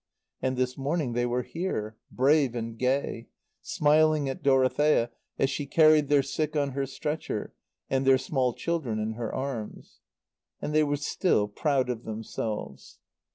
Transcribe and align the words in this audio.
And 0.41 0.57
this 0.57 0.79
morning 0.79 1.13
they 1.13 1.27
were 1.27 1.43
here, 1.43 1.95
brave 2.09 2.55
and 2.55 2.75
gay, 2.75 3.27
smiling 3.61 4.27
at 4.29 4.41
Dorothea 4.41 5.11
as 5.37 5.51
she 5.51 5.67
carried 5.67 6.09
their 6.09 6.23
sick 6.23 6.55
on 6.55 6.71
her 6.71 6.87
stretcher 6.87 7.53
and 7.87 8.03
their 8.03 8.17
small 8.17 8.53
children 8.55 8.97
in 8.97 9.11
her 9.11 9.31
arms. 9.31 9.99
And 10.59 10.73
they 10.73 10.83
were 10.83 10.95
still 10.97 11.47
proud 11.47 11.87
of 11.87 12.03
themselves. 12.03 12.97